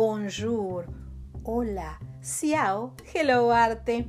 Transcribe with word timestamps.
bonjour, 0.00 0.86
hola, 1.42 1.98
ciao, 2.22 2.94
hello 3.12 3.52
arte. 3.52 4.08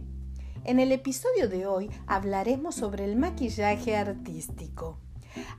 En 0.63 0.79
el 0.79 0.93
episodio 0.93 1.49
de 1.49 1.65
hoy 1.65 1.91
hablaremos 2.07 2.75
sobre 2.75 3.03
el 3.03 3.17
maquillaje 3.17 3.97
artístico. 3.97 4.99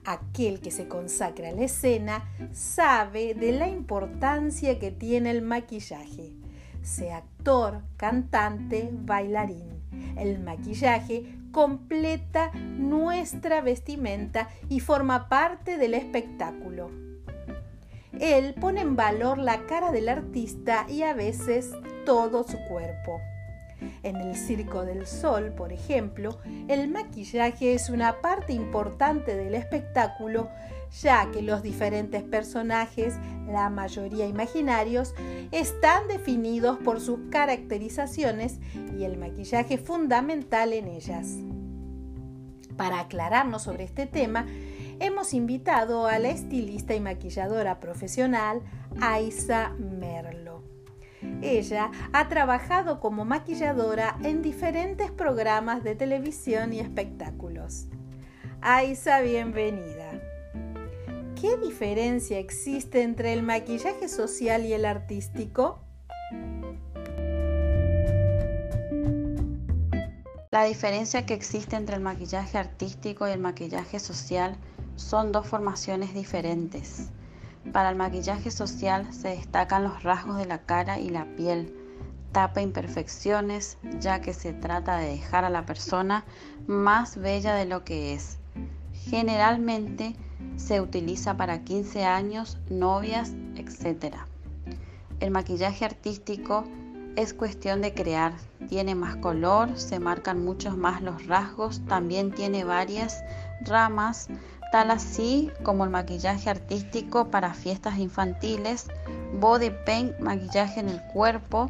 Aquel 0.07 0.61
que 0.61 0.71
se 0.71 0.89
consacra 0.89 1.51
a 1.51 1.53
la 1.53 1.65
escena 1.65 2.25
sabe 2.51 3.35
de 3.35 3.53
la 3.53 3.69
importancia 3.69 4.79
que 4.79 4.91
tiene 4.91 5.33
el 5.33 5.43
maquillaje, 5.43 6.33
sea 6.81 7.19
actor, 7.19 7.83
cantante, 7.99 8.89
bailarín. 8.91 9.83
El 10.17 10.39
maquillaje 10.39 11.27
completa 11.53 12.53
nuestra 12.55 13.61
vestimenta 13.61 14.49
y 14.71 14.81
forma 14.81 15.29
parte 15.29 15.77
del 15.77 15.93
espectáculo. 15.93 17.12
Él 18.21 18.55
pone 18.55 18.81
en 18.81 18.97
valor 18.97 19.39
la 19.39 19.67
cara 19.67 19.91
del 19.91 20.09
artista 20.09 20.87
y 20.89 21.03
a 21.03 21.15
veces 21.15 21.73
todo 22.05 22.45
su 22.45 22.59
cuerpo. 22.69 23.21
En 24.03 24.17
el 24.17 24.37
Circo 24.37 24.85
del 24.85 25.07
Sol, 25.07 25.53
por 25.57 25.73
ejemplo, 25.73 26.39
el 26.69 26.89
maquillaje 26.89 27.75
es 27.75 27.91
una 27.91 28.21
parte 28.21 28.53
importante 28.53 29.37
del 29.37 29.55
espectáculo, 29.55 30.49
ya 31.01 31.31
que 31.31 31.43
los 31.43 31.63
diferentes 31.63 32.23
personajes, 32.23 33.15
la 33.49 33.71
mayoría 33.71 34.27
imaginarios, 34.27 35.15
están 35.51 36.07
definidos 36.07 36.79
por 36.79 37.01
sus 37.01 37.19
caracterizaciones 37.31 38.61
y 38.97 39.05
el 39.05 39.17
maquillaje 39.17 39.79
fundamental 39.79 40.73
en 40.73 40.89
ellas. 40.89 41.39
Para 42.77 43.01
aclararnos 43.01 43.63
sobre 43.63 43.85
este 43.85 44.07
tema, 44.07 44.47
hemos 45.03 45.35
invitado 45.35 46.07
a 46.07 46.21
la 46.21 46.29
estilista 46.29 46.95
y 46.95 47.01
maquilladora 47.01 47.81
profesional 47.81 48.63
Aisa 49.01 49.71
Merlo. 49.79 50.63
Ella 51.43 51.91
ha 52.13 52.29
trabajado 52.29 53.01
como 53.01 53.25
maquilladora 53.25 54.17
en 54.23 54.43
diferentes 54.43 55.11
programas 55.11 55.83
de 55.83 55.97
televisión 55.97 56.73
y 56.73 56.79
espectáculos. 56.79 57.89
Aisa, 58.61 59.21
bienvenida. 59.23 60.21
¿Qué 61.41 61.57
diferencia 61.57 62.39
existe 62.39 63.03
entre 63.03 63.33
el 63.33 63.43
maquillaje 63.43 64.09
social 64.09 64.65
y 64.65 64.73
el 64.73 64.85
artístico? 64.85 65.81
La 70.53 70.65
diferencia 70.65 71.27
que 71.27 71.35
existe 71.35 71.75
entre 71.75 71.97
el 71.97 72.03
maquillaje 72.03 72.57
artístico 72.59 73.27
y 73.27 73.33
el 73.33 73.41
maquillaje 73.41 73.99
social 73.99 74.57
son 74.97 75.33
dos 75.33 75.47
formaciones 75.47 76.15
diferentes. 76.15 77.11
Para 77.73 77.91
el 77.91 77.97
maquillaje 77.97 78.51
social 78.51 79.13
se 79.13 79.29
destacan 79.29 79.85
los 79.85 80.03
rasgos 80.03 80.37
de 80.37 80.47
la 80.47 80.63
cara 80.63 80.99
y 80.99 81.11
la 81.11 81.25
piel, 81.37 81.73
tapa 82.33 82.61
imperfecciones, 82.61 83.79
ya 84.01 84.21
que 84.21 84.35
se 84.35 84.53
trata 84.53 84.97
de 84.97 85.09
dejar 85.09 85.45
a 85.45 85.51
la 85.51 85.65
persona 85.65 86.25
más 86.67 87.17
bella 87.17 87.55
de 87.55 87.67
lo 87.67 87.85
que 87.85 88.15
es. 88.15 88.39
Generalmente 88.93 90.17
se 90.57 90.81
utiliza 90.81 91.37
para 91.37 91.63
15 91.63 92.05
años, 92.05 92.59
novias, 92.69 93.33
etc. 93.57 94.17
El 95.21 95.31
maquillaje 95.31 95.85
artístico 95.85 96.65
es 97.15 97.35
cuestión 97.35 97.83
de 97.83 97.93
crear, 97.93 98.33
tiene 98.69 98.95
más 98.95 99.17
color, 99.17 99.79
se 99.79 100.01
marcan 100.01 100.45
muchos 100.45 100.77
más 100.77 101.03
los 101.03 101.27
rasgos, 101.27 101.85
también 101.87 102.33
tiene 102.33 102.65
varias 102.65 103.23
ramas, 103.61 104.29
tal 104.73 104.91
así 104.91 105.51
como 105.63 105.85
el 105.85 105.91
maquillaje 105.91 106.49
artístico 106.49 107.31
para 107.31 107.53
fiestas 107.53 107.99
infantiles, 107.99 108.87
body 109.39 109.71
paint, 109.85 110.19
maquillaje 110.19 110.81
en 110.81 110.89
el 110.89 111.01
cuerpo, 111.13 111.69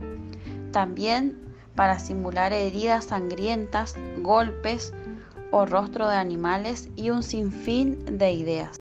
también 0.70 1.36
para 1.74 1.98
simular 1.98 2.52
heridas 2.52 3.06
sangrientas, 3.06 3.96
golpes 4.18 4.94
o 5.50 5.66
rostro 5.66 6.08
de 6.08 6.14
animales 6.14 6.90
y 6.94 7.10
un 7.10 7.24
sinfín 7.24 8.18
de 8.18 8.32
ideas. 8.32 8.78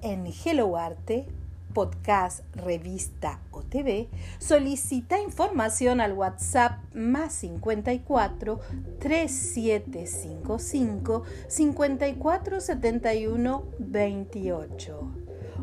en 0.03 0.27
Hello 0.27 0.77
Arte, 0.77 1.29
podcast, 1.77 2.43
revista 2.55 3.41
o 3.51 3.61
TV, 3.61 4.09
solicita 4.39 5.21
información 5.21 6.01
al 6.01 6.15
WhatsApp 6.15 6.83
más 6.95 7.35
54 7.35 8.59
3755 8.99 11.23
5471 11.49 13.65
28 13.79 15.01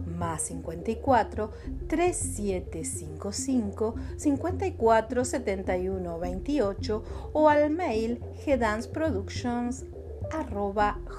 más 0.06 0.44
54 0.44 1.50
3755 1.88 3.96
5471 4.16 6.19
28 6.19 7.03
o 7.34 7.50
al 7.50 7.72
mail 7.72 8.22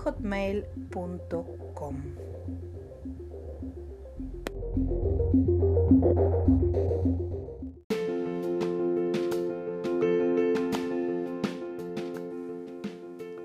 hotmail.com 0.04 1.96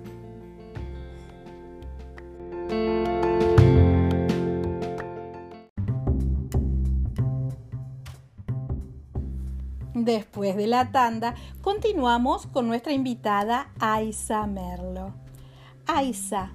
Después 9.94 10.56
de 10.56 10.66
la 10.66 10.92
tanda, 10.92 11.36
continuamos 11.62 12.48
con 12.48 12.68
nuestra 12.68 12.94
invitada 12.94 13.70
Aisa 13.80 14.48
Merlo. 14.48 15.14
Aisa, 15.86 16.52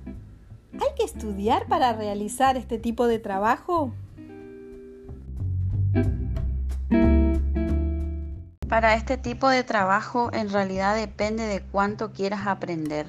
¿hay 0.72 0.94
que 0.96 1.04
estudiar 1.04 1.68
para 1.68 1.92
realizar 1.92 2.56
este 2.56 2.78
tipo 2.78 3.06
de 3.06 3.20
trabajo? 3.20 3.92
Para 8.68 8.94
este 8.94 9.16
tipo 9.16 9.48
de 9.48 9.62
trabajo 9.62 10.30
en 10.32 10.50
realidad 10.50 10.96
depende 10.96 11.44
de 11.44 11.62
cuánto 11.62 12.12
quieras 12.12 12.48
aprender. 12.48 13.06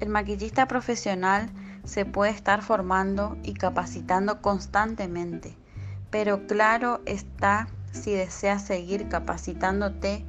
El 0.00 0.08
maquillista 0.08 0.66
profesional 0.66 1.48
se 1.84 2.04
puede 2.04 2.32
estar 2.32 2.60
formando 2.62 3.36
y 3.44 3.54
capacitando 3.54 4.42
constantemente, 4.42 5.56
pero 6.10 6.46
claro 6.48 7.00
está 7.06 7.68
si 7.92 8.12
deseas 8.12 8.64
seguir 8.64 9.08
capacitándote, 9.08 10.24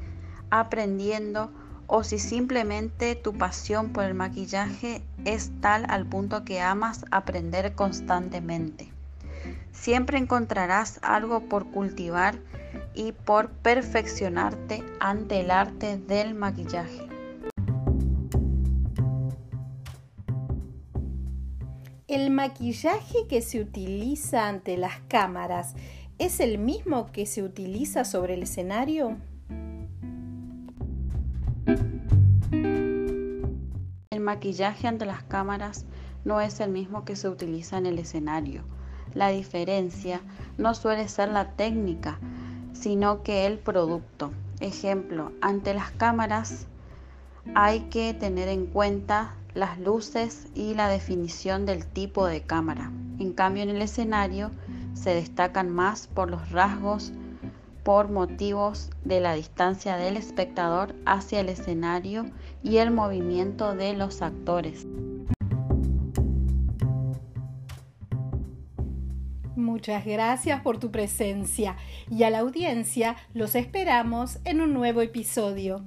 aprendiendo 0.49 1.51
o 1.87 2.03
si 2.03 2.19
simplemente 2.19 3.15
tu 3.15 3.33
pasión 3.33 3.89
por 3.89 4.03
el 4.03 4.13
maquillaje 4.13 5.01
es 5.25 5.51
tal 5.59 5.85
al 5.89 6.05
punto 6.05 6.45
que 6.45 6.61
amas 6.61 7.05
aprender 7.09 7.73
constantemente. 7.73 8.91
Siempre 9.71 10.17
encontrarás 10.17 10.99
algo 11.01 11.41
por 11.41 11.71
cultivar 11.71 12.35
y 12.93 13.11
por 13.13 13.49
perfeccionarte 13.49 14.83
ante 14.99 15.39
el 15.39 15.51
arte 15.51 15.97
del 15.97 16.35
maquillaje. 16.35 17.07
¿El 22.07 22.31
maquillaje 22.31 23.27
que 23.27 23.41
se 23.41 23.61
utiliza 23.61 24.47
ante 24.47 24.77
las 24.77 24.99
cámaras 25.07 25.75
es 26.19 26.41
el 26.41 26.57
mismo 26.57 27.11
que 27.13 27.25
se 27.25 27.41
utiliza 27.41 28.03
sobre 28.03 28.33
el 28.33 28.43
escenario? 28.43 29.17
El 34.11 34.19
maquillaje 34.19 34.87
ante 34.87 35.05
las 35.05 35.23
cámaras 35.23 35.85
no 36.25 36.41
es 36.41 36.59
el 36.59 36.71
mismo 36.71 37.05
que 37.05 37.15
se 37.15 37.29
utiliza 37.29 37.77
en 37.77 37.85
el 37.85 37.99
escenario. 37.99 38.63
La 39.13 39.29
diferencia 39.29 40.21
no 40.57 40.75
suele 40.75 41.07
ser 41.07 41.29
la 41.29 41.51
técnica, 41.53 42.19
sino 42.73 43.23
que 43.23 43.45
el 43.45 43.57
producto. 43.57 44.31
Ejemplo, 44.59 45.31
ante 45.39 45.73
las 45.73 45.91
cámaras 45.91 46.67
hay 47.55 47.81
que 47.89 48.13
tener 48.13 48.49
en 48.49 48.65
cuenta 48.65 49.35
las 49.53 49.79
luces 49.79 50.47
y 50.53 50.73
la 50.73 50.89
definición 50.89 51.65
del 51.65 51.85
tipo 51.85 52.27
de 52.27 52.41
cámara. 52.41 52.91
En 53.19 53.31
cambio, 53.31 53.63
en 53.63 53.69
el 53.69 53.81
escenario 53.81 54.51
se 54.93 55.13
destacan 55.13 55.69
más 55.69 56.07
por 56.07 56.29
los 56.29 56.51
rasgos, 56.51 57.11
por 57.83 58.09
motivos 58.09 58.89
de 59.03 59.19
la 59.19 59.33
distancia 59.33 59.97
del 59.97 60.17
espectador 60.17 60.95
hacia 61.05 61.39
el 61.39 61.49
escenario 61.49 62.25
y 62.63 62.77
el 62.77 62.91
movimiento 62.91 63.75
de 63.75 63.93
los 63.93 64.21
actores. 64.21 64.85
Muchas 69.55 70.05
gracias 70.05 70.61
por 70.61 70.77
tu 70.77 70.91
presencia 70.91 71.77
y 72.09 72.23
a 72.23 72.29
la 72.29 72.39
audiencia 72.39 73.15
los 73.33 73.55
esperamos 73.55 74.39
en 74.43 74.61
un 74.61 74.73
nuevo 74.73 75.01
episodio. 75.01 75.85